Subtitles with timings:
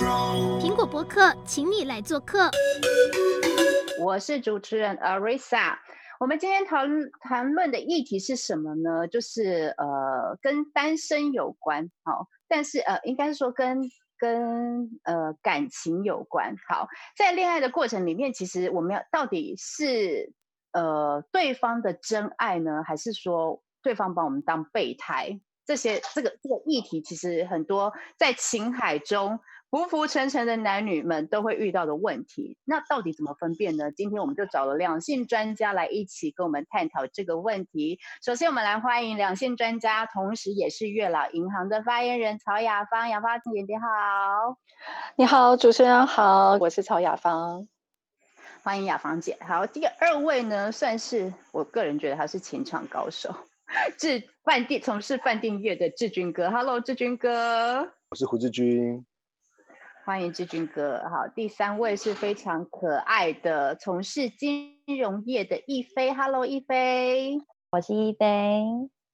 [0.00, 2.50] 苹果播客，请你来做客。
[4.00, 5.76] 我是主持人 Arisa。
[6.18, 6.88] 我们今天谈
[7.20, 9.06] 谈论的议题是什么呢？
[9.08, 11.90] 就是呃，跟单身有关。
[12.02, 13.82] 好，但是呃，应该是说跟
[14.16, 16.54] 跟呃感情有关。
[16.66, 20.32] 好，在恋爱的过程里面，其实我们要到底是
[20.72, 25.38] 呃对方的真爱呢，还是说对方把我们当备胎？
[25.66, 29.38] 这些这个这个议题，其实很多在情海中
[29.70, 32.58] 浮浮沉沉的男女们都会遇到的问题。
[32.64, 33.92] 那到底怎么分辨呢？
[33.92, 38.00] 今天我们就找了两性专家来一起跟我们探讨这个问题。
[38.20, 43.08] 首先，我们来欢迎两性专家，同时也是月老银行的发言人曹雅芳。
[43.08, 44.56] 雅芳姐姐好，
[45.14, 47.68] 你好，主持人好，我是曹雅芳，
[48.64, 49.36] 欢迎雅芳姐。
[49.40, 53.32] 好，第二位呢，算是我个人觉得他是情场高手。
[53.96, 59.06] 志饭店从事饭店业的志军哥，Hello，志军哥，我是胡志军，
[60.04, 61.02] 欢迎志军哥。
[61.10, 67.38] 好，第三位是非常可爱的从事金融业的亦菲，Hello，亦菲，
[67.70, 68.64] 我是亦菲。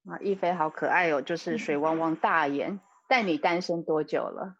[0.08, 2.78] 啊，亦菲好可爱哦，就是水汪汪大眼。
[3.08, 4.54] 但你单身多久了？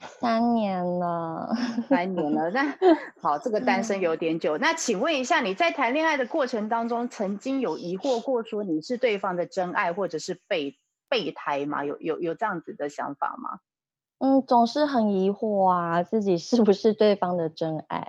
[0.00, 1.54] 三年了，
[1.88, 2.50] 三年了。
[2.50, 2.74] 那
[3.20, 4.56] 好，这个单身有点久。
[4.56, 10.78] 那请问一下，你在谈恋爱的过程当中，曾经有疑惑过说你是对方的真爱，或者是备
[11.10, 11.84] 备胎吗？
[11.84, 13.60] 有有有这样子的想法吗？
[14.20, 18.06] 嗯，总是很疑惑啊，自己是不是对方的真爱？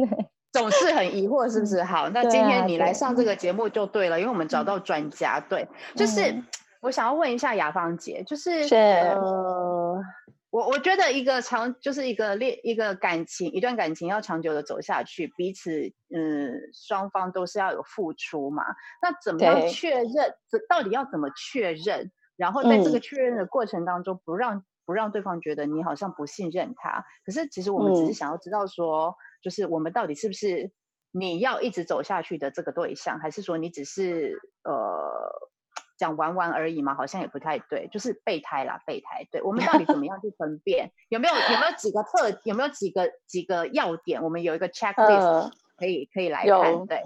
[0.52, 1.82] 总是很疑惑，是不是？
[1.82, 5.38] 好，那今天你来上这个节目就对了，因为我们找到专家。
[5.38, 6.44] 对，就是、嗯、
[6.80, 10.02] 我想要问一下雅芳姐，就是，是呃。
[10.50, 15.70] 我我觉得一个长就是一个恋一个感情一段感情要长久的走下去，彼此
[16.12, 18.64] 嗯双方都是要有付出嘛。
[19.00, 20.34] 那怎么样确认？
[20.50, 22.10] 这到底要怎么确认？
[22.36, 27.04] 然后在这个确认的过程当中，不让、嗯、不让对方觉得你好像不信任他。
[27.24, 30.72] 可是其实我们只是想要知道说，嗯、就是我们到底是不是
[31.12, 35.48] 你要一直走下去的这个对象，还是说你只是呃。
[35.96, 39.26] 讲玩玩而已嘛，好像也不太对，就是备胎啦，备胎。
[39.30, 40.90] 对，我们到底怎么样去分辨？
[41.10, 42.40] 有没有有没有几个特？
[42.44, 44.22] 有没有几个几个要点？
[44.22, 46.48] 我们有一个 checklist 可以、呃、可以来看。
[46.48, 47.02] 有对，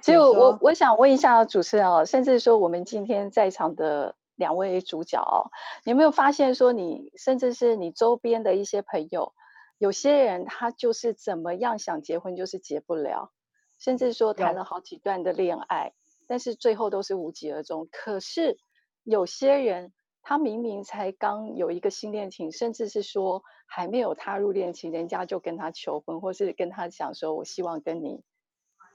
[0.00, 5.50] 其实我我想问一下主持人哦，甚至说我们今天在场的两位主角哦，
[5.84, 9.34] 你有没有发现说你甚至是你周边的一些朋友，
[9.78, 13.32] 有些人他就是怎么样想结婚就是结不了，
[13.78, 15.92] 甚至说谈了好几段的恋爱。
[16.28, 17.88] 但是最后都是无疾而终。
[17.92, 18.58] 可是
[19.04, 19.92] 有些人，
[20.22, 28.24] 他明明才刚有一个新恋情，甚至是说还没有踏入恋情，人家就跟他求婚，或是跟他讲说：“我希望跟你，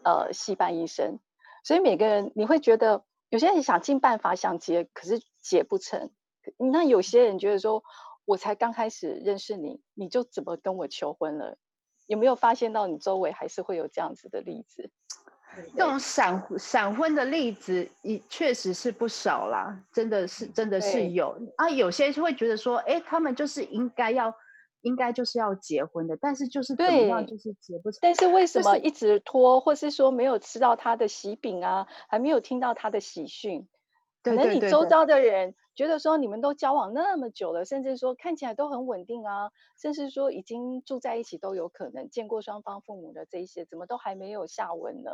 [0.03, 1.19] 呃，戏伴一生。”
[1.63, 6.11] 所以每个人你会觉得，有些人想尽办法想结，可是结不成。
[6.57, 7.81] 那有些人觉得说
[8.25, 11.57] ：“我才刚开始认识你，你就怎么跟我求婚了？”
[12.07, 14.91] 有没有发现到你周围还是会有这样子的例子？
[15.77, 21.69] 这种闪闪婚的例子也确实是不少啦，真的是真的是有啊。
[21.69, 24.33] 有些会觉得说，哎，他们就是应该要，
[24.81, 27.99] 应该就是要结婚的，但是就是怎么样就是结不成。
[28.01, 33.67] 但是为什么一直拖，就是、或是说没有吃到他的喜饼啊，还没有听到他的喜讯？
[34.23, 45.09] 可能你周遭的人觉得说，你们都交往那么久了，甚至说看起来都很稳定啊，甚至说已经住在一起都有可能，见过双方父母的这一些，怎么都还没有下文呢？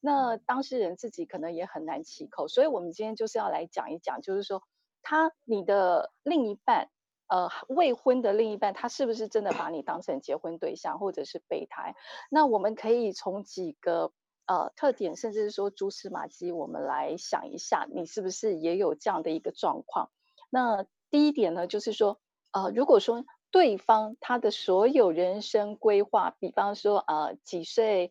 [0.00, 4.64] 那当事人自己可能也很难启口，所以我们今天就是要来讲一讲，就是说
[5.00, 6.88] 他你的另一半，
[7.30, 11.94] 呃，未婚的另一半，他是不是真的把你当成结婚对象，或者是备胎？
[12.28, 14.12] 那我们可以从几个。
[14.46, 20.10] 呃，特点甚至是说蛛丝马迹，我们来想一下，你是不是也有这样的一个状况？
[20.50, 22.18] 那第一点呢，就是说，
[22.50, 28.10] 呃，如果说对方他的所有人生规划，比方说，呃，几岁，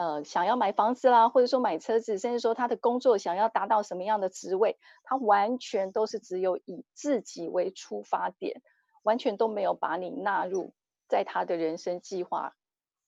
[0.00, 8.62] 呃，想要买房子啦，或者说买车子，甚至说他的工作想要达到什么样的职位，他完全都是只有以自己为出发点，
[9.02, 10.72] 完全都没有把你纳入
[11.06, 12.54] 在他的人生计划。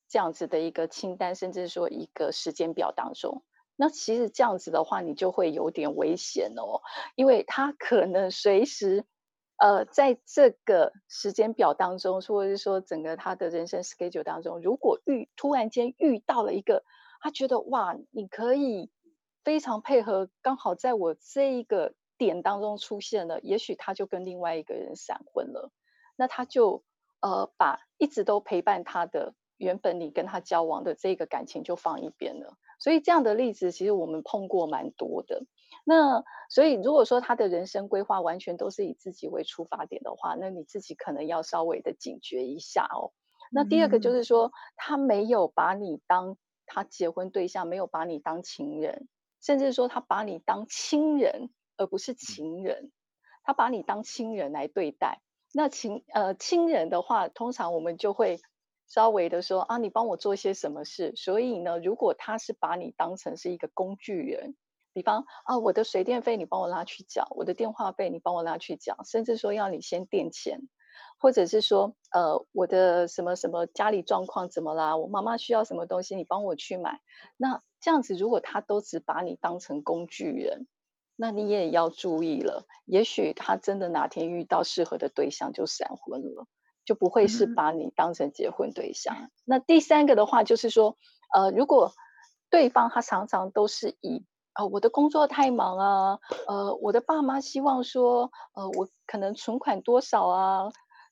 [0.07, 3.43] 这样子的一个清单，甚至说一个时间表当中，
[3.75, 6.83] 那其实这样子的话，你就会有点危险哦，
[7.15, 9.07] 因为他可能随时，
[9.63, 16.83] 呃，在这个时间表当中，或者是说整个他的人生 schedule 当中，如果遇突然间遇到了一个，
[17.21, 18.91] 他觉得哇，你可以
[19.45, 25.71] 非常配合，刚好在我这一个点当中出现了，也许他就跟另外一个人闪婚了，
[26.17, 26.83] 那他就
[27.21, 29.33] 呃把一直都陪伴他的。
[29.59, 35.45] 原本你跟他交往的这个感情就放一边了，所以这样的例子其实我们碰过蛮多的。
[35.85, 43.13] 那所以如果说他的人生规划完全都是以自己为出发点的话，那你自己可能要稍微的警觉一下哦。
[43.51, 46.37] 那第二个就是说，他没有把你当
[46.67, 49.09] 他结婚对象，没有把你当情人，
[49.43, 52.93] 甚至说他把你当亲人，而不是情人，
[53.43, 55.21] 他把你当亲人来对待。
[55.53, 58.41] 那情呃亲人的话，通常我们就会
[58.87, 61.13] 稍微的说啊，你帮我做些什么事。
[61.17, 64.55] 所以呢，如果他是把你当成是一个工具人，
[64.93, 70.61] 比方啊，我的水电费你帮我拉去缴，我的电话费你帮我拉去缴，甚至说要你先垫钱。
[71.19, 74.97] 或者是说，呃，我的什么什么家里状况怎么啦？
[74.97, 77.01] 我妈妈需要什么东西，你帮我去买。
[77.37, 80.67] 那这样子，如果他都只把你当成工具人，
[81.15, 82.67] 那你也要注意了。
[82.87, 86.47] 也许他真的哪天遇到适合的对象就闪婚了，
[86.85, 89.15] 就不会是把你当成结婚对象。
[89.17, 89.31] 嗯。
[89.45, 90.97] 那第三个的话，就是说，
[91.33, 91.93] 呃，如果
[92.51, 94.25] 对方他常常都是以，
[94.55, 100.69] 呃，我的工作太忙啊，呃，我的爸妈希望说，呃，我可能存款多少啊？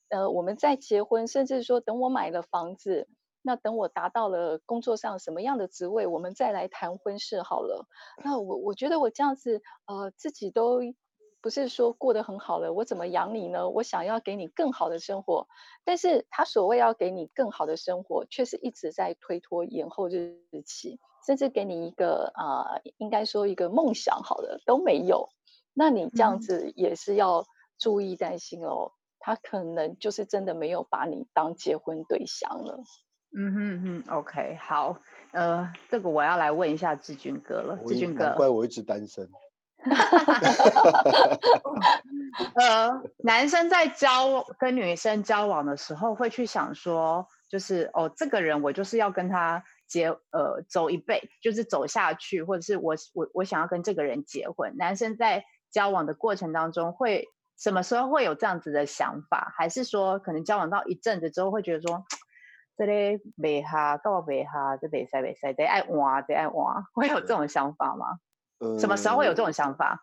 [0.09, 3.07] 呃，我们再结婚，甚至说等我买了房子，
[3.41, 7.87] 那等我达到了工作上什么样的职位，我们再来谈婚事好了。
[8.23, 10.81] 那我我觉得我这样子，呃，自己都
[11.41, 13.69] 不是说过得很好了，我怎么养你呢？
[13.69, 15.47] 我想要给你更好的生活，
[15.83, 25.29] 但是他所谓要给你更好的生活，却是一直在推脱延后日期，甚至给你一个啊、呃，应该说一个梦想好了都没有。
[25.73, 27.45] 那你这样子也是要
[27.77, 28.91] 注意担心哦。
[29.23, 32.79] 他可能就是真的没有把你当结婚对象了。
[33.37, 34.97] 嗯哼哼，OK，好，
[35.31, 37.77] 呃，这个我要来问一下志军哥了。
[37.85, 39.29] 志军哥，难怪我一直单身。
[42.55, 54.77] 呃，男生在交跟女生交往的时候，会去想说，就是哦，这个人我就是要跟他结，呃，走一辈，就是走下去，或者是我我我想要跟这个人结婚。
[54.77, 57.27] 男生在交往的过程当中会。
[57.57, 59.53] 什么时候会有这样子的想法？
[59.55, 62.03] 还是说可能交往到一阵子之后会觉得说，
[62.75, 68.17] 这里没哈，到没哈，这没塞没塞，得爱玩，得爱玩，会有这种想法吗？
[68.57, 70.01] 呃，什么时候会有这种想法？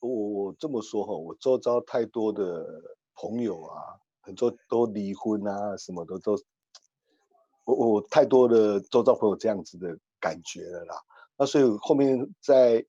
[0.00, 2.66] 我我这么说哈，我周遭太多的
[3.14, 3.78] 朋友啊，
[4.22, 6.34] 很多都离婚啊，什么的都，
[7.64, 10.94] 我我太多的周遭朋友这样子的感觉了啦。
[11.36, 12.84] 那所以后面在。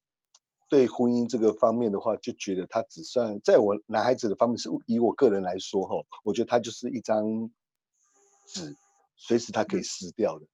[0.72, 7.52] 对婚姻这个方面的话，就觉得他只算在我男孩子的方面，是以我个人来说哈，我觉得他就是一张
[8.48, 8.74] 纸，
[9.18, 10.46] 随时他可以撕掉的。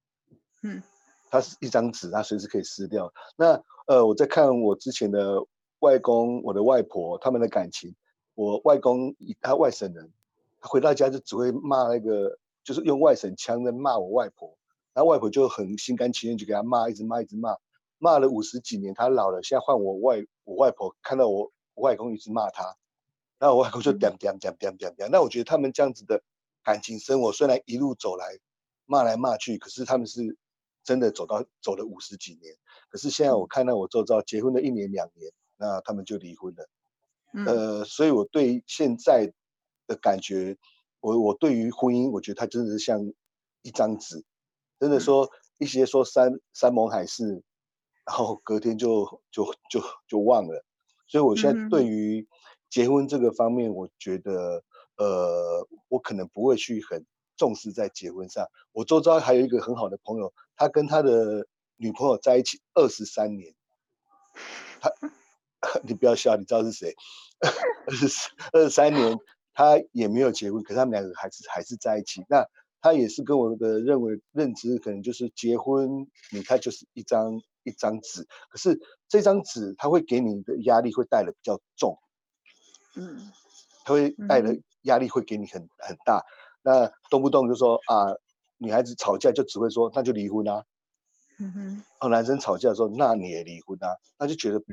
[0.63, 0.81] 嗯，
[1.29, 3.13] 他是一张纸，他随时可以撕掉。
[3.35, 5.39] 那呃，我在看我之前的
[5.81, 7.95] 外公、我的外婆他们的感情，
[8.33, 10.11] 我外公他外省人，
[10.59, 14.57] 他回到家就只会骂那个，就是用外省腔在骂我外婆，
[14.93, 17.55] 然后外婆就很心甘情愿就给他骂，一直骂，一直骂。
[17.97, 22.75] 骂了五十几年，他老了，现在换我外我外婆看到我，我外公一直骂他，
[23.39, 25.09] 然后我外公就点点点点点点。
[25.09, 26.21] 那我觉得他们这样子的
[26.61, 28.37] 感情生活，虽然一路走来
[28.85, 30.37] 骂来骂去，可是他们是
[30.83, 32.53] 真的走到走了五十几年。
[32.89, 36.69] 可是现在我看到我周遭结婚了一年两年，那他们就离婚了。
[37.45, 39.31] 呃，所以我对现在
[39.87, 40.57] 的感觉，
[40.99, 42.99] 我我对于婚姻，我觉得它真的是像
[43.61, 44.23] 一张纸，
[44.79, 47.43] 真的说一些说山山盟海誓。
[48.05, 50.63] 然后隔天就就就就忘了，
[51.07, 52.25] 所以我现在对于
[52.69, 54.63] 结婚这个方面，我觉得，
[54.95, 57.05] 呃，我可能不会去很
[57.35, 58.47] 重视在结婚上。
[58.71, 61.45] 我周遭还有一个很好的朋友，他跟他的
[61.75, 63.53] 女朋友在一起二十三年，
[64.79, 64.89] 他，
[65.83, 66.95] 你不要笑，你知道是谁？
[67.87, 69.19] 二十二十三年，
[69.57, 72.23] 他也没有结婚，可是他们两个还是还是在一起。
[72.29, 72.45] 那
[72.79, 77.41] 他也是跟我的认为认知，可能就是结婚，你看就是一张。
[77.63, 81.99] 一张纸，可是这张纸他会给你的压力会带的比较重，
[82.95, 83.29] 嗯，
[83.83, 86.23] 他会带的压力会给你很很大，
[86.61, 88.15] 那动不动就说啊，
[88.57, 90.63] 女孩子吵架就只会说那就离婚啊，
[91.39, 94.63] 嗯哼，哦，男生吵架说那你也离婚啊，那就觉得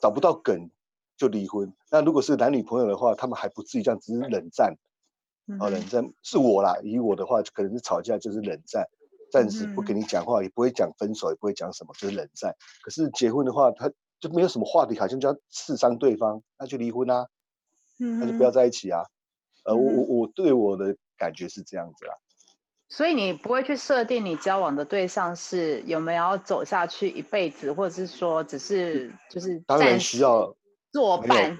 [0.00, 0.70] 找不到梗
[1.16, 1.72] 就离婚。
[1.90, 4.76] 那如果是男女朋友的话，他们还不至于这样，只是冷战，
[5.60, 8.86] 哦，冷战是我啦，以我的话就可能是吵架就是冷战。
[9.32, 12.54] 暂时不跟你讲话，也不会讲分手，也不会讲什么，就是冷战。
[12.82, 13.90] 可是结婚的话，他
[14.20, 17.26] 就没有什么话题，好像就要刺伤对方，那就离婚啊，
[17.98, 19.02] 那就不要在一起啊。
[19.64, 22.14] 呃，我我我对我的感觉是这样子啊。
[22.88, 30.54] 所以你不会去设定你交往的对象是有没有要走下去一辈子，或者是说只是就是当然需要
[30.94, 31.58] 作伴。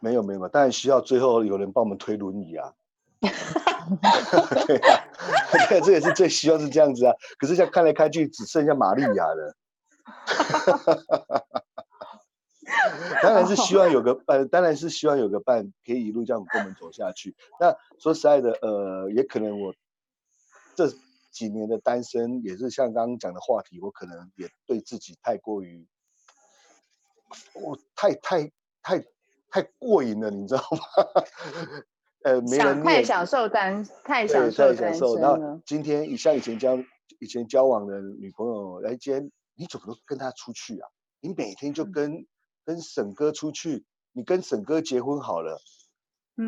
[0.00, 2.74] 没有没有，当然需要最后有人帮我们推轮椅啊。
[4.66, 5.04] 对啊，
[5.68, 7.14] 对，这也是最希望是这样子啊。
[7.38, 9.54] 可是现在看来看去，只剩下玛利亚了。
[13.22, 17.36] 当然是希望有个伴，当然是希望有个伴可以一路这样跟我们走下去。
[17.60, 19.72] 那说实在的，呃，也可能我
[20.74, 20.88] 这
[21.30, 25.86] 几年的单身，也是像刚刚讲的话题，我可能也对自己太过于，
[27.54, 28.50] 我太太
[28.82, 29.04] 太
[29.50, 30.78] 太过瘾了，你知道吗？
[32.24, 35.36] 呃，没人太享受单，太享受单身了。
[35.38, 36.76] 然后今天，像以前交
[37.20, 39.20] 以前交往的女朋友来接，
[39.54, 40.88] 你怎么都跟她出去啊？
[41.20, 42.26] 你每天就跟、嗯、
[42.64, 45.60] 跟沈哥出去，你跟沈哥结婚好了，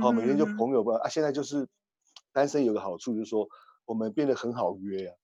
[0.00, 0.99] 好、嗯、每天就朋友吧。
[1.02, 1.68] 啊，现在就是
[2.32, 3.49] 单身有个好处，就是说
[3.84, 5.16] 我们变得很好约啊。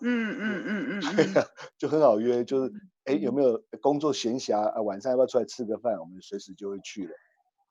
[0.00, 1.46] 嗯嗯嗯嗯，对呀，
[1.78, 2.72] 就很好约，就是
[3.04, 4.80] 哎有没有工作闲暇啊？
[4.82, 5.98] 晚上要不要出来吃个饭？
[5.98, 7.12] 我们随时就会去了。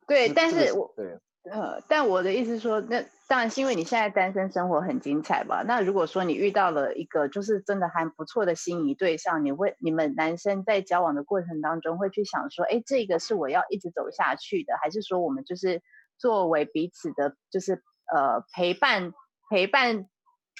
[0.07, 1.17] 对，但是我对。
[1.49, 5.63] 呃，但我的意思是说，那当然是因为你现在单身生活很精彩吧？
[5.65, 15.81] 那如果说你遇到了一个就是真的还不错的心仪对象，你会你们男生在交往的过程当中会去想说，哎，这个是我要一直走下去的，还是说我们就是
[16.17, 17.81] 作为彼此的，就是
[18.13, 19.13] 呃陪伴
[19.49, 20.07] 陪伴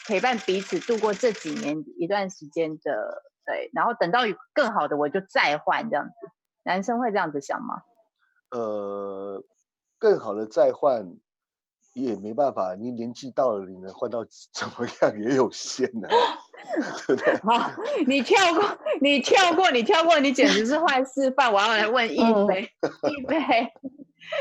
[0.07, 6.13] 陪伴彼此度过这几年一段时间的，对，然后等到有更好的我就再换这样子，
[6.63, 7.81] 男生会这样子想吗？
[8.51, 9.43] 呃。
[10.01, 11.13] 更好的再换
[11.91, 16.15] 也没办法，你年纪到了，你能换到怎么样也有限呢、啊，
[17.05, 17.35] 对不对？
[17.39, 17.69] 好，
[18.07, 18.63] 你跳过，
[19.01, 21.51] 你跳过，你跳过，你简直是坏示范。
[21.51, 22.71] 我要来问一菲，
[23.09, 23.37] 一杯，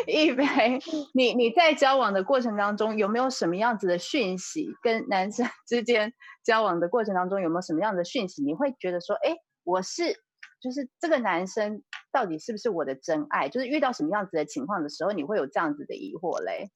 [0.07, 0.80] 一菲，
[1.14, 4.68] 你你在交往的过程当中有没有什么样子的讯息？
[4.83, 6.12] 跟男生之间
[6.45, 8.42] 交往的过程当中有没有什么样的讯息？
[8.42, 10.23] 你会觉得说，哎，我是。
[10.61, 13.49] 就是这个男生到底是不是我的真爱？
[13.49, 16.73] 就是遇到什么样子的情况的时候，你会有这样子的疑惑嘞？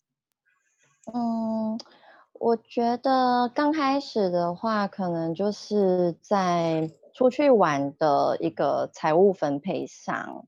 [1.12, 1.76] 嗯，
[2.35, 10.47] 我觉得刚开始的话，可能就是在出去玩的一个财务分配上，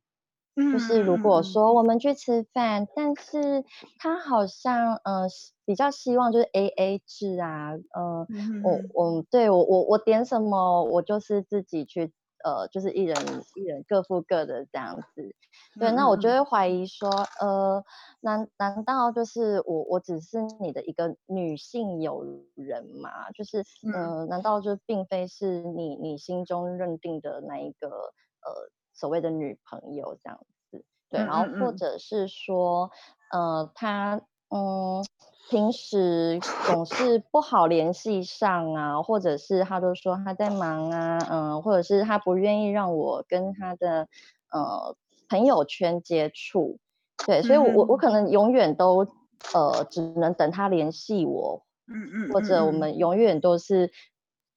[0.70, 3.64] 就是如果说我们去吃饭，但是
[3.98, 5.28] 他好像嗯、呃、
[5.64, 12.12] 比较希望就是 AA 制啊，呃、嗯，我我对我我我点什么，我就是自己去。
[12.44, 13.16] 呃，就是一人
[13.54, 15.34] 一人各付各的这样子，
[15.78, 17.08] 对，那我就会怀疑说，
[17.40, 17.82] 呃，
[18.20, 22.22] 难难道就是我我只是你的一个女性友
[22.54, 23.30] 人吗？
[23.32, 28.52] 就是，呃，难道就并非是你你心中认定的那一个呃
[28.94, 30.84] 所谓的女朋友这样子？
[31.10, 32.90] 对，然后或者是说，
[33.30, 35.04] 呃，他嗯。
[35.50, 44.08] 平时总是不好联系上啊，或者是他都说他在忙啊，嗯，或者是他不愿意让我跟他的
[44.50, 44.96] 呃
[45.28, 46.78] 朋友圈接触，
[47.26, 49.06] 对，所以我我我可能永远都
[49.52, 53.92] 呃只能等他联系我，嗯嗯，或者我们永远都是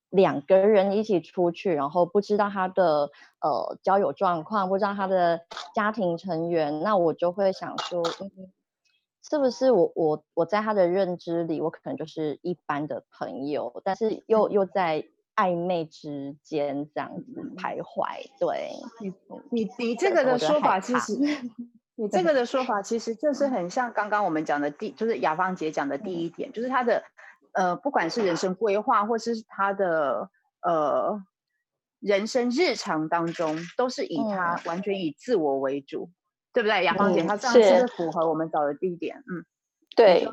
[0.10, 3.10] 两个人一起出去，然后不知道他的
[3.42, 5.42] 呃交友状况，不知道他的
[5.74, 8.52] 家庭成员，那我就会想说，嗯。
[9.30, 15.04] 是不是我我我在他的认知里，我可能就是一般的朋友，但是又又在
[15.36, 18.06] 暧昧之间这样子徘徊。
[18.40, 18.72] 对，
[19.02, 19.14] 你
[19.52, 21.18] 你你这 个的说法，其实
[21.96, 27.04] 你这个的说法，其实这是很像刚刚我们讲的第，就是雅芳姐讲的第一点，就是他的
[27.58, 30.30] 呃，不管是人生规划，或是他的
[30.62, 31.24] 呃
[32.00, 36.12] 人生日常当中，都是以他完全以自我为主。
[36.54, 37.24] 对不对，雅芳姐？
[37.24, 39.24] 她这样是符合我们找的第一点。
[39.28, 39.46] 嗯，
[39.96, 40.28] 对。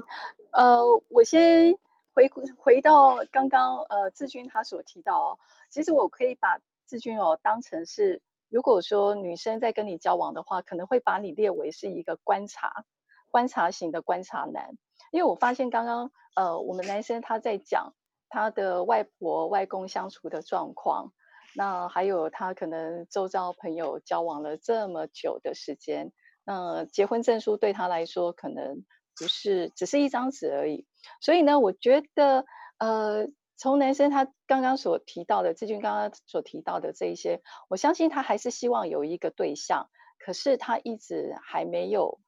[0.52, 1.74] 呃，我先
[2.14, 5.38] 回回到刚刚呃志军他所提到哦，
[5.70, 12.84] 其实我可以把志军哦当成是，如果说女生在跟你交往的话，可能会把你列为是一个观察
[13.30, 14.76] 观察型的观察男，
[15.14, 17.94] 因为我发现刚刚呃我们男生他在讲
[18.28, 21.12] 他的外婆外公相处的状况。
[21.56, 26.10] 那还有他可能周遭朋友交往了这么久的时间，
[26.42, 28.84] 那结婚证书对他来说可能
[29.16, 30.84] 不是只是一张纸而已。
[31.20, 32.44] 所以呢，我觉得
[32.78, 42.18] 呃，从男生他刚刚所提到的，志军刚刚所提到的这一些，我相信他还是希望有一个对象，可是他一直还没有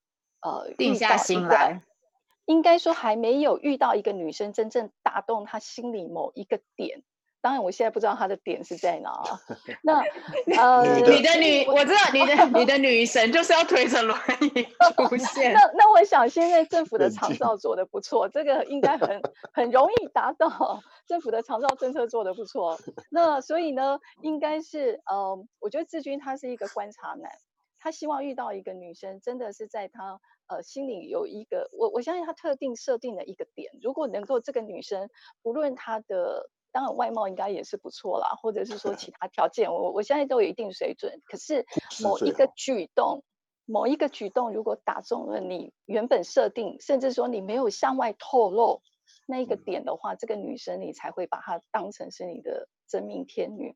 [0.41, 1.83] 呃定下心来，
[2.47, 7.03] 应该说还没有遇到一个女生真正打动他心里某一个点。
[7.43, 9.23] 当然，我现在不知道她的点是在哪。
[9.85, 10.03] 那
[10.61, 14.67] 呃，你的女，我知道你的 你的女神就是要推着轮椅
[15.09, 15.53] 出现。
[15.53, 19.23] 那那我想，现在政府的长照做得不错，这个应该很
[19.53, 20.83] 很容易达到。
[21.07, 22.77] 政府的长照政策做得不错，
[23.11, 27.31] 那所以呢，应该是呃，我觉得志军他是一个观察男，
[27.87, 33.71] 他希望遇到一个女生，真的是在他呃心里有一个我我相信他特定设定的一个点。
[33.81, 35.09] 如果能够这个女生，
[35.41, 36.51] 不论她的。
[36.73, 41.23] 当然，外貌应该也是不错啦，或者是说其他条件，我我相信都有一定水准。
[41.25, 41.65] 可是
[42.03, 43.23] 某一个举动，
[43.65, 48.83] 某一个举动如果打中了你原本设定，甚至说你没有向外透露
[49.27, 53.75] 那一个点的话，这个女生你才会把她当成是你的真命天女。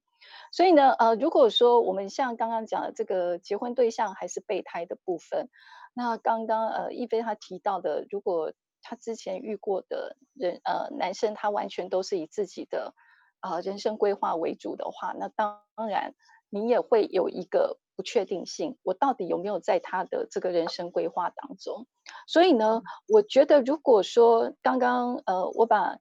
[0.53, 5.49] 所以呢，呃，如果说我们像刚刚讲的这个结婚对象还是备胎的部分，
[5.95, 12.95] 那刚刚呃亦菲她提到的，如果她之前遇过的人呃男生，他完全都是以自己的
[13.41, 16.15] 啊、呃、人生规划为主的话，那当然
[16.49, 21.87] 你也会有一个不确定性，我到底有没有在他的这个人生规划当中？
[22.27, 25.99] 所以呢，我觉得如果说刚刚呃我把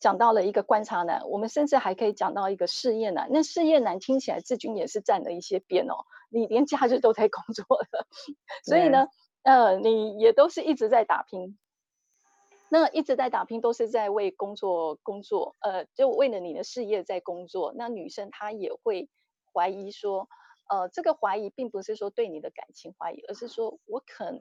[0.00, 3.28] 讲到了一个观察男，我们甚至还可以讲到一个事业男。
[3.30, 8.06] 那事业男听起来志军也是占了一些边哦，你连假日都在工作的，
[8.64, 9.06] 所以呢，
[9.42, 11.58] 呃，你也都是一直在打拼。
[12.70, 17.74] 那一直在打拼，都是在为工作工作，呃，就为了你的事业在工作。
[17.76, 19.10] 那女生她也会
[19.52, 20.28] 怀疑说，
[20.70, 24.40] 呃，这个怀疑并不是说对你的感情怀疑，而是说我可能。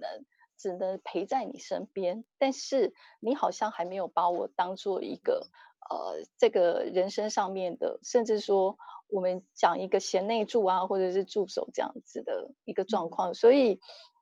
[0.59, 5.47] 只能陪在你身边，但是你好像还没有把我当做一个
[5.89, 13.33] 呃，这个人生上面的，甚至说我们讲一个贤内助啊，或者是助手这样子的一个状况。
[13.33, 13.79] 所以，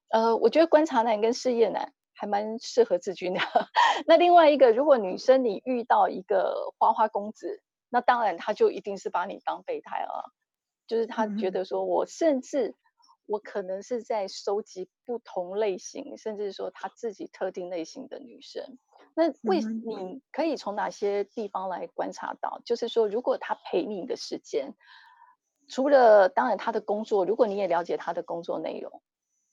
[0.10, 3.40] 呃，我觉得观察男跟事业男还蛮适合志军的。
[4.06, 10.32] 那另外一个，如果女生你遇到一个花花公子，那当然他就一定是把你当备胎了，
[10.86, 12.76] 就是他觉得说我甚至。
[13.28, 18.80] 我可能是在收集不同类型，甚至说他自己特定类型的女生。
[19.16, 22.62] 那为你可以从哪些地方来观察到？
[22.66, 24.74] 就是说，如果他陪你的时间，
[25.68, 29.02] 除了当然他的工作，如果你也了解他的工作内容，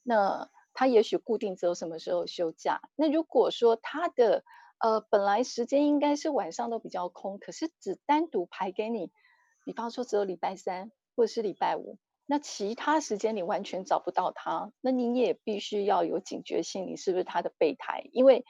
[0.03, 2.81] 那他也许固定只有什么时候休假。
[2.95, 4.45] 那如果说他的
[4.79, 9.11] 呃本来时间应该是晚上都比较空，可是只单独排给你，
[9.65, 11.99] 比方说只有礼拜三或者是礼拜五。
[12.27, 18.09] 那其他时间你完全找不到他，那你也必须要有警觉性，你是不是他的备胎？
[18.13, 18.47] 因为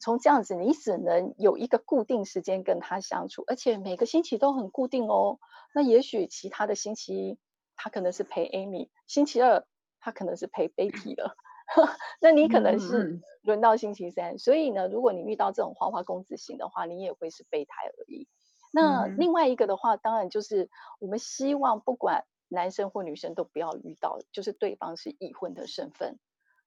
[0.00, 5.38] 从这样子，你只能有一个固定时间跟他相处，而且每个星期都很固定哦。
[5.72, 7.38] 那也许其他的星期一
[7.76, 9.64] 他可能是陪 Amy，星期二
[10.00, 11.36] 他可能是陪 Betty 了，
[12.20, 14.36] 那你可能是轮到星期三。
[14.38, 18.26] 所以呢，如果你遇到这种花花公子型的话，你也会是备胎而已。
[18.72, 22.24] 那另外一个的话，当然就是我们希望不管。
[22.52, 26.18] 男生或女生都不要遇到，就是对方是已婚的身份。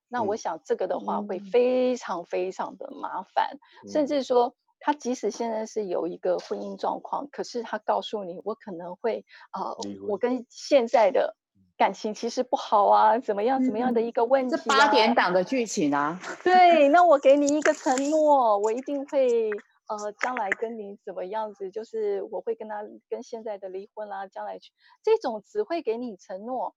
[0.08, 9.76] 那我想这个的话会非常非常的麻烦，嗯、甚至说他即使现在是有一个婚姻状况，可是他告诉你，我可能会啊、呃，
[10.08, 11.36] 我跟现在的
[11.76, 14.58] 感情其实不好啊，怎么样怎么样的一个问题、啊？
[14.58, 16.20] 这八点档的剧情啊。
[16.44, 19.50] 对，那我给你一个承诺，我一定会。
[19.88, 21.70] 呃，将来跟你怎么样子？
[21.70, 24.72] 就是我会跟他跟现在的离婚啦、啊，将来去
[25.04, 26.74] 这种只会给你承诺。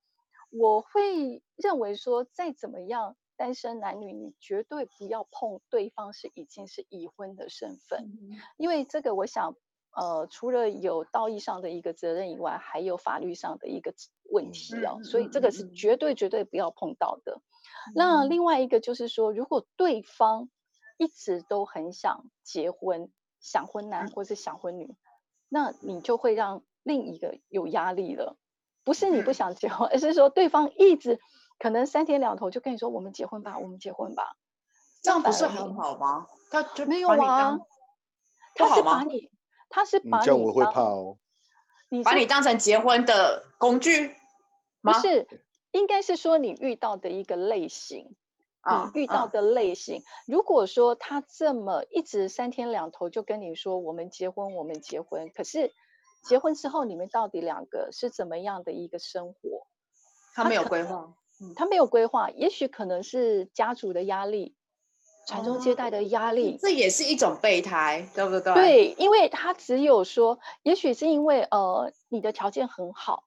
[0.52, 9.56] 我会认为说，再怎么样，单身男女你绝对不要碰对方是已经是已婚的身份，嗯、因为这个我想，
[9.91, 13.91] 呃，除了有道义上的一个责任以外，还有法律上的一个
[14.32, 14.98] 问题哦。
[15.00, 17.41] 嗯、所以这个是绝对绝对不要碰到的。
[17.88, 20.52] 嗯、那另外一个就是说，如果对方。
[21.00, 23.10] 一直都很想结婚，
[23.40, 24.98] 想婚男或是想婚女，
[25.48, 28.36] 那你就会让另一个有压力了。
[28.84, 31.22] 不是你不想结婚，而是说对方一直
[31.58, 34.36] 可能三天两头就跟你说：“我们结婚吧，我们结婚吧。”
[35.02, 36.28] 这样不是很好吗？
[36.52, 37.58] 他就没有啊，
[38.56, 39.32] 他是把你，
[39.70, 41.18] 他是把你，这样我会怕哦。
[41.88, 44.18] 你把你当成结婚的工具
[44.82, 44.92] 吗？
[44.92, 45.28] 不是，
[45.72, 48.18] 应该是说你遇到的一个类型。
[48.62, 55.72] 你遇到的类型，啊啊、如果说他这么一直三天两头就跟你说我们结婚，我们结婚，可是
[56.26, 59.65] 结婚之后你们到底两个是怎么样的一个生活？
[60.36, 61.13] 他没有规划，
[61.56, 64.58] 他没有规划，也许可能是家族的压力，
[65.26, 68.54] 传宗接代的压力，这也是一种备胎，对不对？
[68.54, 73.24] 对，因为他只有说，也许是因为呃你的条件很好，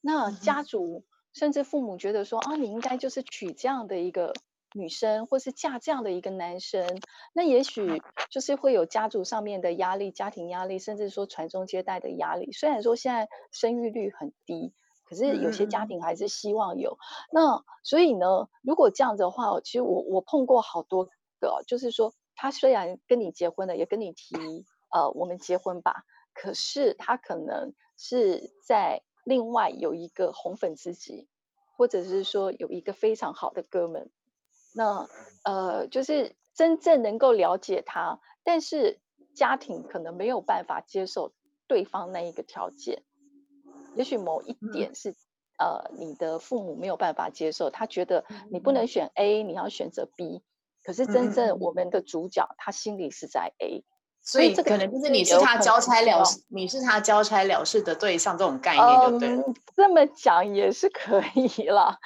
[0.00, 4.32] 那家族、嗯、甚至父母觉得说啊，你应该就是娶这样的一个。
[4.74, 6.86] 女生或是嫁这样的一个男生，
[7.32, 12.52] 那也许就是会有家族上面的压力、家庭压力，甚至说传宗接代的压力。
[12.52, 16.92] 虽然说现在生育率很低，可是有些家庭还是希望有。
[16.92, 16.98] 嗯、
[17.32, 21.08] 那所以呢，如果这样子的话，其实我我碰过好多
[21.40, 24.36] 个，就是说他虽然跟你结婚了，也跟你提
[24.92, 26.04] 呃我们结婚吧，
[26.34, 31.26] 可是他可能是在另外有一个红粉知己，
[31.74, 34.10] 或者是说有一个非常好的哥们。
[34.78, 35.08] 那
[35.42, 39.00] 呃，就是真正能够了解他，但是
[39.34, 41.32] 家庭可能没有办法接受
[41.66, 43.02] 对方那一个条件，
[43.96, 44.94] 也许某一点。
[44.94, 45.14] 是
[45.60, 50.40] 呃你的父母没有办法接受，他觉得你不能选 A，你要选择 B。
[50.84, 53.84] 可是真正我们的主角，他心里是在 A。
[54.22, 59.42] 所以这可能就是你是他交差了事，你是他交差了事的对象，这种概念就对了。
[59.42, 61.98] 嗯，这么讲也是可以啦，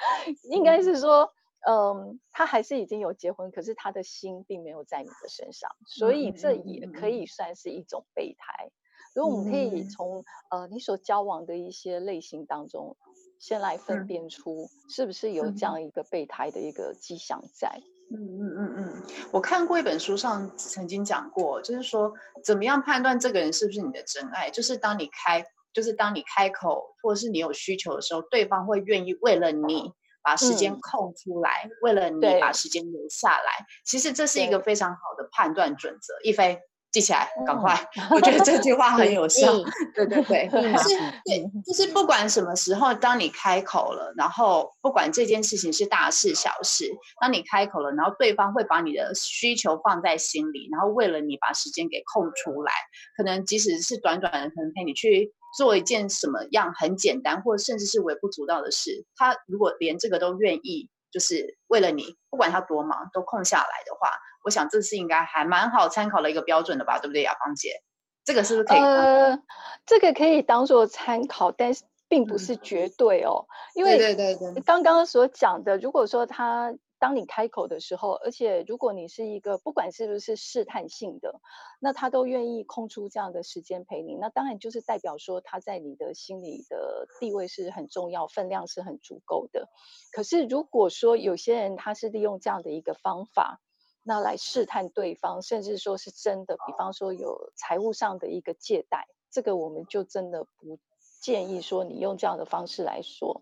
[0.49, 1.31] 应该是说，
[1.67, 8.69] 嗯，他还是已经有结婚，可是他的心并没有在你的身上，所以这也可以算是一种备胎。
[9.13, 12.97] 所以我们可以从呃你所交往的一些类型当中，
[13.37, 17.79] 先来分辨出是不是有这样一个备胎的一个迹象在。
[18.09, 22.11] 嗯嗯嗯嗯，我看过一本书上曾经讲过，就是说
[22.43, 33.65] 怎么样判断这个人是不是你的真爱，就是当你开，就是当你开口，或者是你有需求的时候，对方会愿意为了你把时间空出来，嗯、为了你把时间留下来。
[33.85, 36.13] 其实这是一个非常好的判断准则。
[36.23, 36.59] 一菲。
[36.93, 37.73] 记起来，赶快！
[37.97, 39.51] 嗯、我觉得这句话很有效。
[39.95, 40.89] 对对对，就是
[41.25, 46.87] 对，就是不管什么时候，当你开口了，然后不管这件事情是大事小事，
[47.19, 52.71] 当你开口了，然后对方会把你的需求放在心里，然后为了你把时间给空出来，
[53.17, 64.09] 可能即使是短短的，可能陪你去做一件什么样很简单，或者甚至是微不足道的事，他如果连这个都愿意，就是为了你，不管他多忙，都空下来的话。
[64.45, 67.81] 我想这是应该还蛮好参考的一个标准的吧，对不对，雅芳姐？
[68.25, 68.79] 这个是不是可以？
[68.79, 69.39] 呃，
[69.85, 73.45] 这个可以当做参考，但是并不是绝对哦。
[73.47, 81.41] 嗯、因为对对对，刚刚所讲的，如果说他当你开口的时候，而且如果你是一个不管是不是试探性的，
[81.81, 89.67] 那他都愿意空出这样的时间陪你，那当然就是代表说他在你的心里的地位是很重要，分量是很足够的。
[90.13, 93.59] 可是如果说有些人他是利用这样的一个方法，
[94.01, 100.79] 那来试探对方，甚至说是真的，比方说有财务上的一个借贷，这个我们就真的不
[101.23, 103.41] 建议说你用这样的方式来说。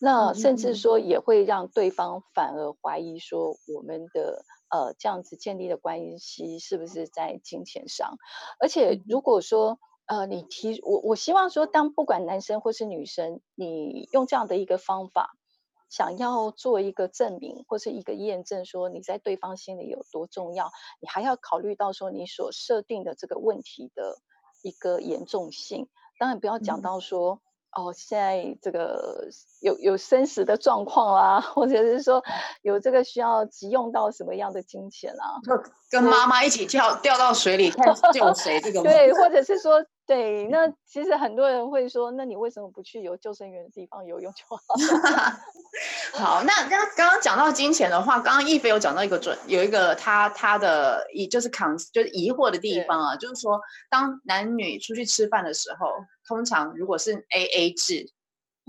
[0.00, 8.16] 那甚至说也会让对方反而怀疑说我们的呃这样子建立的关系是不是在金钱上？
[8.58, 15.30] 而且如果说呃你提我我希望说，当不管男生或是女生，你用这样的一个方法。
[15.88, 20.70] 想要做一个证明或是一个验证，说你在对方心里有多重要，
[21.02, 24.16] 你还要考虑到说你所设定的这个问题的
[24.62, 25.86] 一个严重性。
[26.22, 27.40] 当然不要讲到说、
[27.76, 29.26] 嗯、哦，现在这个
[29.60, 32.22] 有有生死的状况啦， 或者是说
[32.62, 35.42] 有这个需要急用到什么样的金钱啊，
[35.90, 38.80] 跟妈妈一起跳掉到水里看救谁这个。
[38.86, 39.84] 对， 或者是说。
[40.04, 44.58] 对，那其实很多人会说，那你为什么不去有救生员的地方游泳就好？
[46.14, 55.86] 好，那刚刚刚讲到金钱的话，刚刚一菲有讲到一个准，有一个他他的疑就是扛就是疑惑的地方啊，就是说当男女出去吃饭的时候，
[56.28, 58.06] 通常如果是 A A 制，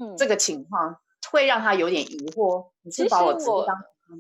[0.01, 0.95] 嗯，这个情况
[1.29, 3.77] 会让他有点疑惑，你是把我自己当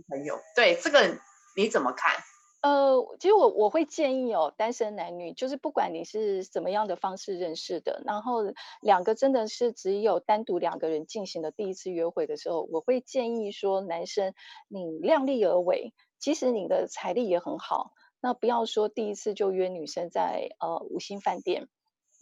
[0.09, 0.37] 朋友？
[0.55, 1.17] 对，这个
[1.55, 2.15] 你怎么看？
[2.63, 8.37] 呃，其实我我会建议哦，单身男女就是不管你是怎么样的方式认识的，然后
[8.81, 14.33] 两个真的是只有单独两个人进行的第一次约会的时候，我会建议说，男生
[14.69, 21.67] 你量力而为，其实你的财力也很好，那不要说第一次就约女生在呃五星饭店。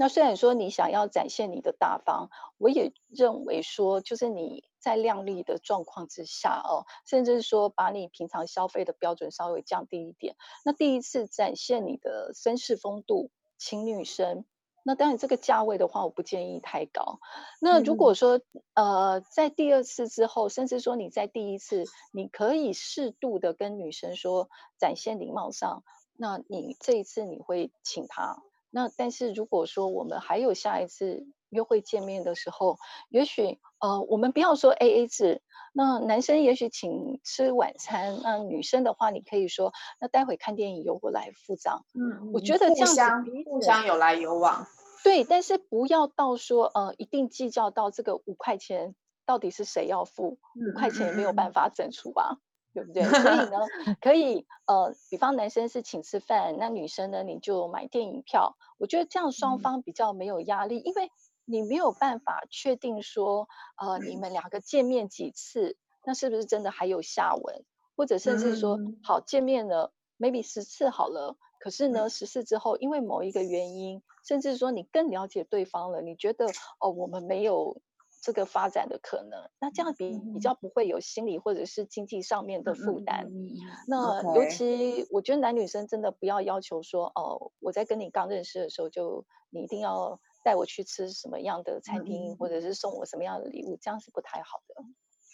[0.02, 10.36] 那虽然说你想要展现你的大方，我也认为说，就是你在量力的状况之下哦，甚至是说把你平常消费的标准稍微降低一点。
[10.66, 14.44] 那第一次展现你的绅士风度，请女生，
[14.82, 17.20] 那当然这个价位的话，我不建议太高。
[17.60, 18.40] 那如果说、
[18.74, 25.84] 嗯、呃，在第二次之后，甚至说你在第一次，你可以适度的跟女生说展现礼貌上，
[26.18, 28.42] 那你这一次你会请她。
[28.72, 32.78] 那但是如果说我们还有下一次约会见面的时候，
[33.10, 35.42] 也许呃我们不要说 AA 制，
[35.74, 41.86] 那男生也许请吃晚餐，那女生的话你可以说那待会看电影由我来付账。
[41.94, 44.66] 嗯，我觉得这样子互相有来有往。
[45.04, 52.38] 对，但是不要到说呃一定计较到这个五块钱到底是谁要付，五块钱也没有办法整除吧。
[52.74, 53.04] 对不对？
[53.04, 53.58] 所以呢，
[54.00, 58.56] 可以呃，比方男生是请吃饭，那女生呢，你就买电影票。
[58.78, 61.12] 我觉得这样双方比较没有压力，嗯、因为
[61.46, 67.64] 你没有办法确定说，呃，你们两个见面几次，那是不是真的还有下文？
[67.96, 76.46] 或者甚至说，嗯、好见面了，maybe 十次好了，可是呢，十次之后，因为某一个原因，甚至说你更了解对方了，你觉得
[76.80, 77.82] 哦，我们没有。
[78.22, 83.26] 这个发展的可能，那这样比比较不会有心理或者是经济上面的负担。
[83.26, 83.50] 嗯、
[83.88, 94.76] 那尤其我觉得男女生真的不要要求说，哦，我在跟你刚认识的时候就你一定要带我去吃什么样的餐厅，或者是送我什么样的礼物，这样是不太好的。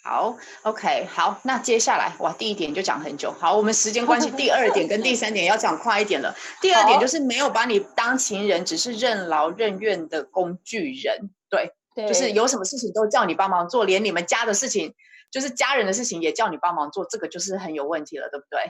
[0.04, 3.32] 好，OK，好，那接下来哇，第一点就讲很久。
[3.32, 6.34] 好，我们时间关系，第二点跟第三点要讲快一点了。
[6.62, 11.30] 第二点就是没有把你当情人，只是任劳任怨的工具人。
[11.50, 11.72] 对，对，
[12.06, 14.94] 就是有什么事情都叫你帮忙做，连你们家的事情，
[15.30, 18.60] 就是家人的事情也叫你帮忙做，这个就是很有问题了，对不对？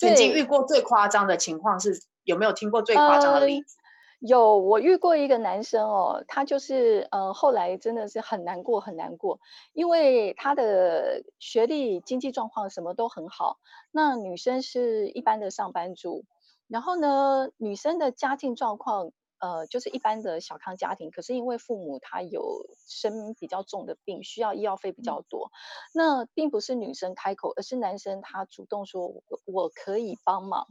[0.00, 3.76] 对，曾经遇过最夸张的情况是有没有听过最夸张的例子？
[3.76, 3.82] 呃
[4.20, 9.40] 有，我遇过一个男生哦，他就是呃，后来真的是很难过，很难过，
[9.72, 13.58] 因为他的学历、经济状况什么都很好，
[13.90, 16.24] 那女生是一般的上班族，
[16.68, 19.10] 然后呢，女生的家境状况。
[19.42, 25.50] 呃，就是一般的小康家庭，可是因为父母他有生比较重的病，需要医药费比较多，
[25.94, 30.68] 嗯、那并不是女生开口，而是男生他主动说我我可以帮忙，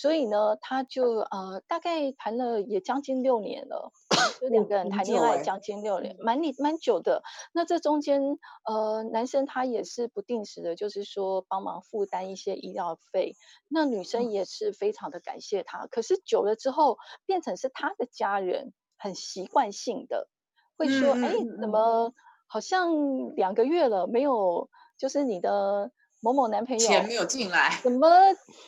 [0.00, 3.92] 所以呢，他就呃大概谈了也将近六年了，
[4.40, 7.22] 就两个人谈恋爱将近六年，蛮你蛮久的。
[7.52, 13.36] 那这中间呃，男生他也是不定时的，就是说帮忙负担一些医疗费，
[13.68, 16.96] 那女生也是非常的感谢他，嗯、可是久了之后
[17.26, 18.08] 变成是他的。
[18.14, 20.28] 家人很习惯性的
[20.76, 22.12] 会说：“哎、嗯，怎么
[22.46, 24.70] 好像两个月了没有？
[24.96, 28.08] 就是你的某某男朋友钱没有进来，怎么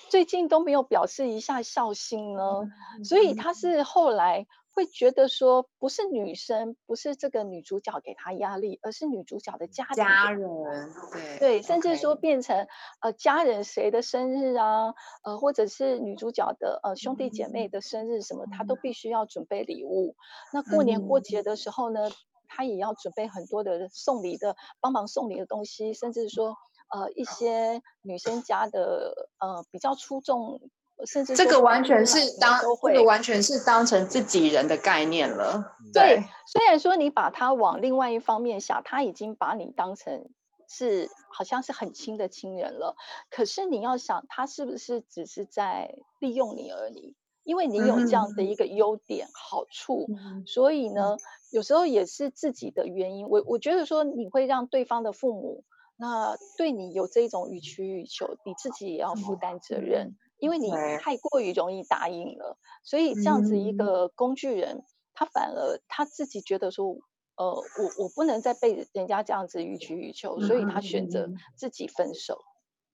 [0.09, 2.63] 最近都没有表示一下孝心呢？”
[2.99, 4.49] 嗯、所以他是后来。
[4.77, 12.67] 会觉得说不是女生，不是这个女主角给她压力，而是女主角的家家人，对对，甚至说变成
[13.01, 14.93] 呃家人谁的生日啊，
[15.25, 20.15] 呃或者是女主角的呃兄弟姐妹的生日什么，她都必须要准备礼物。
[20.53, 22.11] 那过年过节的时候呢，
[22.47, 26.55] 她也要准备很多的送礼的，帮忙送礼的东西，甚至说
[26.91, 30.61] 呃一些女生家的呃比较出众。
[31.05, 35.77] 甚至这个完全是当这个完全是当成自己人的概念了。
[35.93, 40.31] 对，对，虽然说你把他往另外一方面想，他已经把你当成
[40.69, 42.97] 是好像是很亲的亲人了。
[43.31, 47.15] 可是你要想，他是不是只是在利用你而已？
[47.45, 50.09] 因为你有这样的一个优点、嗯、好处，
[50.47, 51.17] 所以呢，
[51.51, 53.29] 有时候也是自己的原因。
[53.29, 55.63] 我我觉得说，你会让对方的父母
[55.97, 60.07] 那对你有这种予取予求，你自己也要负担责任。
[60.07, 60.71] 嗯因为你
[61.01, 66.95] 太过于容易答应了，所以这样子一个工具人，嗯、他反而他自己觉得说，
[67.37, 72.39] 呃，我我不能再被人家这样子予取予求，所以他选择自己分手。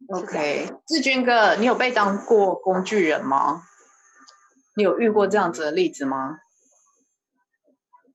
[0.09, 3.63] OK，志军哥，你有被当过工具人吗？
[4.77, 6.39] 你有遇过这样子的例子吗？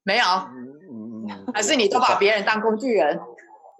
[0.04, 3.20] 没有，嗯、还是你都把别人当工具人？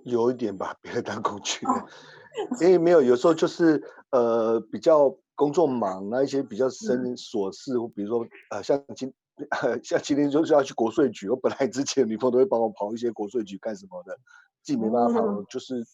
[0.04, 1.74] 有一点把别人当工具人，
[2.60, 5.16] 因为没有，有时候就是呃比较。
[5.38, 9.14] 工作忙，那一些比较生琐事，比如说，呃，像今，
[9.52, 14.18] 呃， 像今天就是要去国税局，我本来之前女朋友都会帮我跑一些国税局干什么的，
[14.64, 15.86] 自己没办法跑，嗯、就是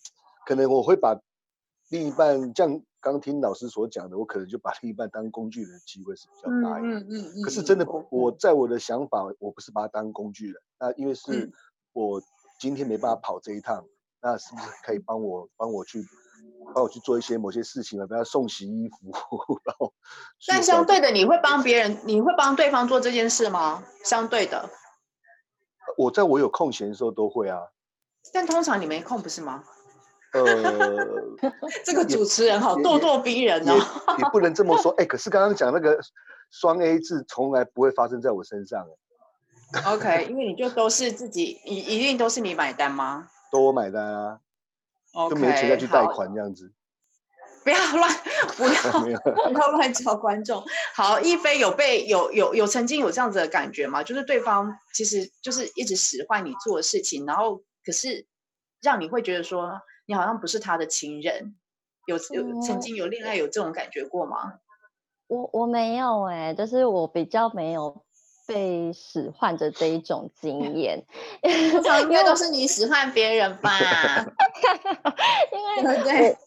[0.48, 1.20] 可能我会把
[1.90, 6.96] 另一半，像刚听老师所讲的，我可能就把另一半当工具人的机会是比较大一点。
[7.00, 7.42] 嗯嗯嗯。
[7.44, 11.52] 可是真的，我在我的想法，我不是把他当工具人，那因为是
[11.92, 12.22] 我
[12.62, 13.86] 今天没办法跑这一趟，
[14.22, 16.02] 那是不是可以帮我帮我去？
[16.74, 19.12] 帮我去做一些某些事情啊，比如送洗衣服，
[19.64, 19.94] 然后。
[20.48, 23.84] 但相对的，你会帮别人，你会帮对方做这件事吗？
[24.04, 24.70] 相对的，
[25.98, 27.60] 我在我有空闲的时候都会啊。
[28.34, 29.64] 但通常你没空，不是吗？
[30.34, 30.44] 呃，
[31.86, 33.76] 这个主持人好咄咄逼人哦。
[34.18, 36.00] 也不能这么说，哎，可是刚刚讲那个
[36.50, 38.84] 双 A 字从来不会发生在我身上。
[39.86, 43.28] OK，因为你就都是自己，一一定都是你买单吗？
[43.52, 44.40] 都我买单啊。
[45.14, 46.74] Okay, 就没钱再去贷款这样子，
[47.64, 48.12] 不要乱，
[48.58, 49.20] 不要
[49.54, 50.64] 不要乱叫观众。
[50.96, 54.02] 好，一菲有被有有有曾经有这样子的感觉吗？
[54.04, 58.26] 就是对方其实就是一直使唤你做的事情，然后可是
[58.82, 61.56] 让你会觉得说你好像不是他的情人，
[62.08, 64.56] 有有曾经有恋爱有这种感觉过吗？
[65.28, 68.04] 我我没有哎、欸，就是我比较没有。
[68.46, 71.04] 被使唤的这一种经 验，
[71.44, 73.72] 应该都是你使唤别人吧？
[75.52, 76.38] 因为对，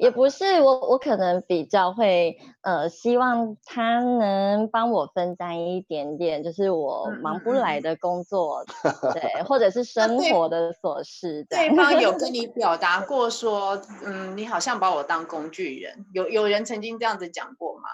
[0.00, 11.44] 也不是我，我可能比较会呃，希望他能帮我分担一点点，就是我忙不来的工作， 嗯、对，或者是生活的琐事。
[11.48, 17.88] 对，对方有跟你表达过说，嗯，你好像把我当工具人，有有人曾经这样子讲过吗？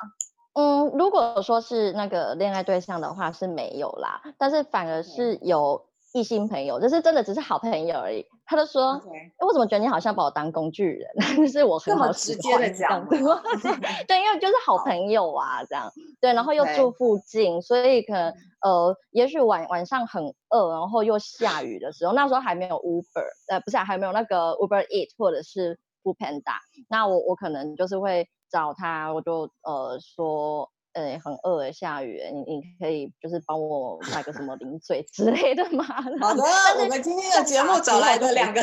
[0.54, 8.24] 嗯，如果说是那个恋爱对象的话是没有啦，但是反而是有异性朋友，就是真的只是好朋友而已。
[8.46, 9.32] 他就说，Okay.
[9.46, 11.08] 我怎么觉得你好像把我当工具人？
[11.36, 15.90] 就是我很好直接的讲， 对，因为就是好朋友啊，这样。
[16.20, 30.70] 对，然后又住附近，所以可能呃，也许晚晚上很饿，然后又下雨的时候，那时候还没有 Uber，呃，不是、啊，还没有那个 Uber Eat 或者是 Foodpanda，那我我可能就是会找他，我就呃说。
[30.96, 35.84] 呃、欸，很饿，下雨，你你可以就是帮我买个什么零嘴之类的吗？
[36.22, 36.44] 好的，
[36.78, 38.60] 我们今天的节目找来的两个，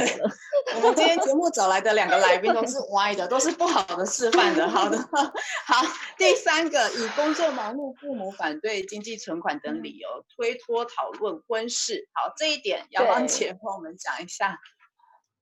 [0.77, 4.65] 我们今天节目找来的两个来宾都是 歪的，都是不好的示范的。
[4.69, 4.97] 好的，
[5.67, 5.85] 好，
[6.17, 12.07] 第三个以工作忙碌、父母反对、经济存款等理由推脱讨论婚事。
[12.13, 14.57] 好，这一点雅芳姐帮我们讲一下。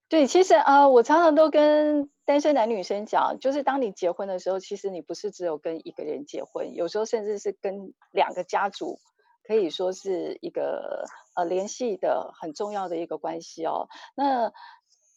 [0.09, 8.97] 对，其实啊、我常常都跟单身男女生讲，就是当你结婚的时候，其实你不是只有跟一个人结婚，有时候甚至是跟两个家族，
[9.43, 13.87] 可以说是一个呃联系的很重要的一个关系哦。
[14.15, 14.51] 那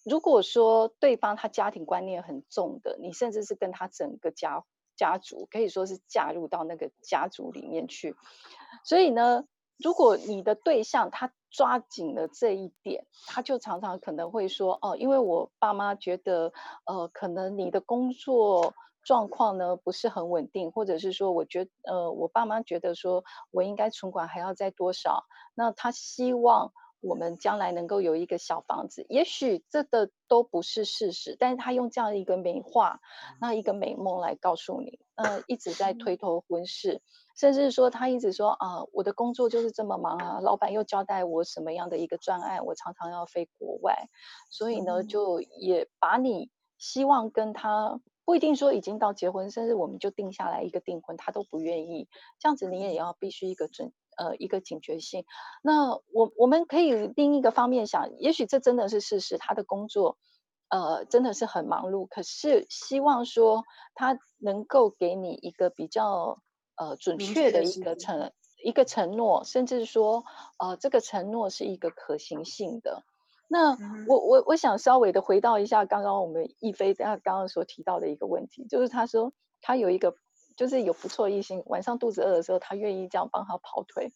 [0.04, 4.62] 如果说对方他家庭观念很重的，你甚至是跟他整个家
[4.94, 8.14] 家族，可以说是嫁入到那个家族里面去。
[8.84, 9.44] 所以呢，
[9.78, 16.52] 如果你的对象他抓紧了这一点，他就常常可能会说：“哦，因为我爸妈觉得，
[16.86, 29.04] 呃，可能你的工作状况呢不是很稳定，或者是说，我觉，呃，我爸妈觉得说我应该存款还要在多少，那他希望我们将来能够有一个小房子。
[29.08, 33.00] 也许这个都不是事实，但是他用这样一个美化，
[33.40, 37.02] 那一个美梦来告诉你，呃，一直在推脱婚事。”
[37.34, 44.08] 甚至说，他一直说啊，我的工作就是这么忙啊，老板又交代我什么样的一个专案，我常常要飞国外，
[44.50, 52.06] 所以呢，就也把你希望跟他不一定说已经到结婚，甚至我们就定下来一个订婚，他都不愿意。
[52.38, 55.24] 这样子你也要必须一个准呃一个警觉性。
[55.62, 60.16] 那我我们可以另一个方面想，也许这真的是事实，他的工作
[60.68, 66.38] 呃真的是很忙碌，可是希望说他能够给你一个比较。
[66.74, 68.32] 呃，准确的一个承
[68.64, 70.24] 一个承诺，甚至说，
[70.58, 73.04] 呃，这个承诺是一个可行性的。
[73.46, 73.76] 那
[74.08, 80.16] 我我我想稍微的回到一下刚刚我们亦菲他刚刚所提到的一个问题，就是他说他有一个
[80.62, 84.12] 就是有不错异性，晚上肚子饿的时候，他愿意这样帮他跑腿。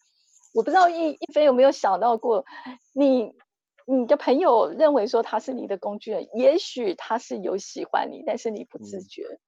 [0.55, 2.45] 我不知道亦亦菲有没有想到过，
[2.93, 3.35] 你
[3.85, 9.25] 你的朋友认为说他是你的工具人，也许他是有喜欢你，但是你不自觉。
[9.25, 9.41] 嗯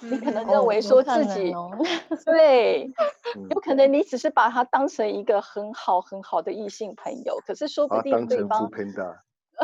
[0.00, 1.86] 你可能认为说自己、哦哦、
[2.26, 2.90] 对，
[3.48, 8.68] 有可能你只是把他当成一个很好很好的异性朋友，可是说不定对方。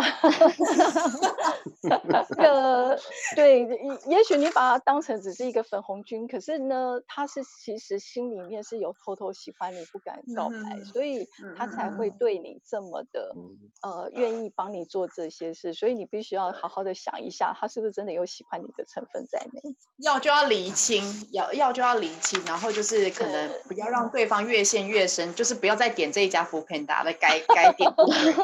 [2.28, 2.98] 这个
[3.34, 3.60] 对，
[4.06, 15.74] 也许你把他当成只是一个粉红军，可是呢，他是其实心里面是有偷偷喜欢你，不敢告白，嗯、所以他才会对你这么的、嗯、呃愿意帮你做这些事。
[15.74, 19.74] 所以你必须要好好的想一下，他是不是真的有喜欢你的成分在内？
[19.98, 27.92] 要就要厘清，要要就要厘清，然后就是可能不要让对方越陷越深，就是不要再点这一家 foodpanda 的该该点。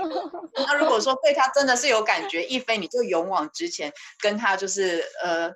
[0.66, 1.36] 那如果说对。
[1.36, 5.52] 他真的是有感觉，一飞你就勇往直前，跟他就是呃，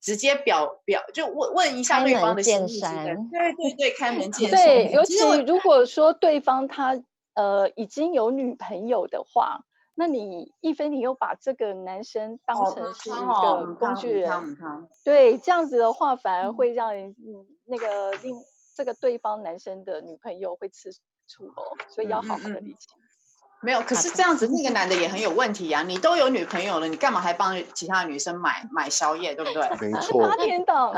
[0.00, 2.80] 直接表表就问问一下对方的心意。
[2.80, 4.58] 对对对，开门见山。
[4.58, 7.00] 对，尤其如果说对方他
[7.34, 9.60] 呃已经有女朋友的话，
[9.94, 14.56] 那你一菲你又把这个男生当成是一个工具人，
[15.02, 18.36] 对，这样子的话反而会让嗯那个另
[18.76, 20.92] 这个对方男生的女朋友会吃
[21.26, 22.88] 醋哦，所以要好好的理解。
[23.66, 25.82] 没有，可是这样子那个男的也很有问题呀、啊。
[25.82, 29.68] 你都有女朋友了，你干嘛还帮其他女生买买宵夜，对不对？
[29.90, 30.22] 没 错。
[30.22, 30.94] 八点档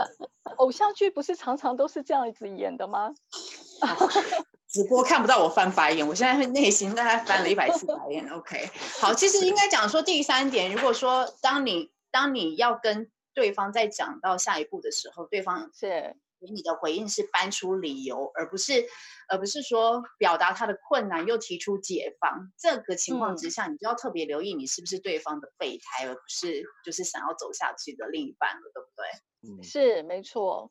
[0.56, 3.14] 偶像剧不是常常都是这样子演的吗？
[4.68, 8.28] 直播看不到我翻白眼，我现在内心大概翻了一百次白眼。
[8.28, 8.68] OK，
[9.00, 16.14] 好，其实应该讲说第三点，如果说当你当你要跟对方在讲到下一步的时候，对方是。
[16.40, 18.86] 你的回应是搬出理由，而不是，
[19.28, 22.52] 而不是说表达他的困难又提出解放。
[22.58, 29.60] 这个情况之下，你就要特别留意，你是不是对方的备胎，而不是就是想要走下去的另一半了，对不对？
[29.60, 30.70] 嗯，是没错。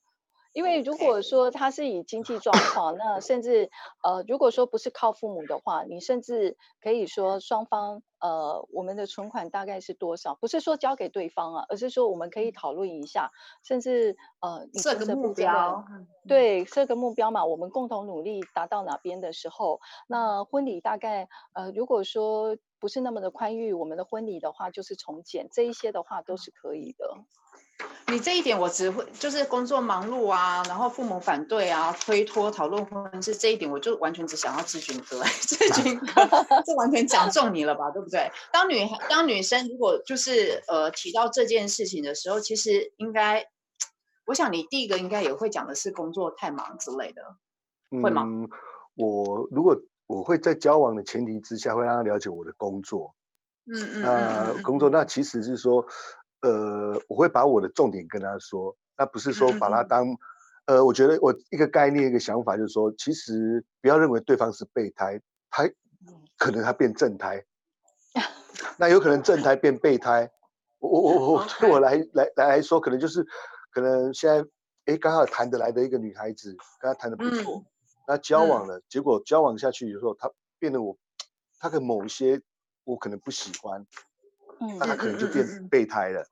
[0.54, 3.70] 因为如果说他是以经济状况，那甚至
[4.04, 10.36] 呃，如果说不是靠父母的话，你甚至可以说双方呃，我们的存款大概是多少？
[10.36, 13.32] 不是说交给对方啊，而是说我们可以讨论一下，
[13.63, 15.86] 甚至呃，设个目标，
[16.28, 27.17] 对，设个目标嘛，我们共同努力达到哪边的时候，那婚礼大概呃，如果说不是那么的宽裕，我们的婚礼的话就是从简，这一些的话都是可以的。
[28.10, 36.06] 你这一点我只会就是工作忙碌啊，然后父母反对啊，推脱讨论婚事这一点，我就完全只想要志军哥， 志军哥，
[36.65, 38.32] 这完全讲中你了吧，对不对？
[38.52, 43.46] 当女当女生如果就是呃提到这件事情的时候，其实应该，
[44.25, 47.21] 我想你第一个应该也会讲的是工作太忙之类的，
[48.02, 48.23] 会吗？
[48.25, 48.50] 嗯，
[48.96, 53.13] 我如果我会在交往的前提之下，会让他了解我的工作。
[53.69, 54.02] 嗯嗯。
[54.02, 55.86] 那工作，那其实是说，
[56.42, 60.06] 呃，我会把我的重点跟他说，那不是说把他当，
[60.65, 65.69] 呃，我觉得我一个概念一个想法就是说，其实不要认为对方是备胎，他
[66.38, 67.44] 可能他变正胎，
[68.77, 70.31] 那有可能正胎变备胎。
[70.79, 73.25] 我我我我对我来来来来说，可能就是
[73.71, 74.46] 可能现在
[74.85, 77.58] 哎刚好谈得来的一个女孩子，跟他谈得不错。
[77.58, 77.65] 嗯
[78.10, 80.98] 那交往了，嗯、结果交往下去以后，他变得我，
[81.60, 82.42] 他的某一些
[82.85, 83.85] 我可能不喜欢，
[84.60, 86.26] 嗯，那他可能就变备胎了。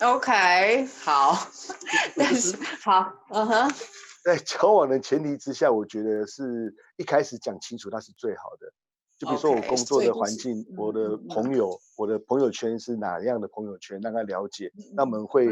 [0.00, 1.36] OK，好，
[2.16, 3.72] 但是好，嗯哼，
[4.24, 8.72] 在交往的前提之下，我觉得是一开始讲清楚那是最好的。
[9.18, 15.48] 就比如说我工作的环境我的朋友，嗯、我的朋友圈是哪样的朋友圈，让他了解，嗯、那我们会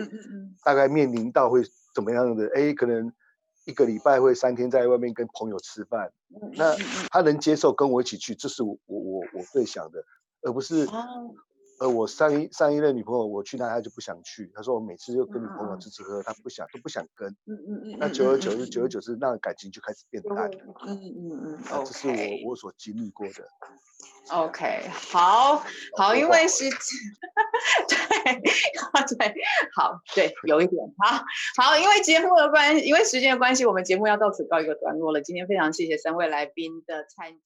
[0.64, 1.62] 大概面临到会
[1.95, 3.12] 怎么样的，哎，可能。
[3.64, 6.11] 一个礼拜会三天在外面跟朋友吃饭，
[6.55, 6.74] 那
[7.11, 10.05] 他能接受跟我一起去，这是我我我我最想的，
[10.43, 10.85] 而不是，
[11.83, 23.49] 呃，我上一上一任女朋友我去那他就不想去，她说我每次就跟女朋友吃吃喝喝，他不想都不想跟，嗯嗯嗯，那久而久之久而久之，那感情就开始变淡了，嗯嗯嗯，啊，这是我我所经历过的。
[24.30, 25.64] OK，好
[25.97, 26.70] 好，因为是，
[27.91, 27.97] 对，
[29.16, 29.35] 对，
[29.74, 31.24] 好，对，有一点，好
[31.61, 35.20] 好，因为节目的关系，因为时间的关系，我们节目要到此告一个段落了。
[35.20, 37.41] 今天非常谢谢三位来宾的参与。